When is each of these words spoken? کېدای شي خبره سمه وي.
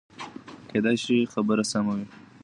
کېدای 0.69 0.97
شي 1.03 1.17
خبره 1.33 1.63
سمه 1.71 1.93
وي. 1.97 2.05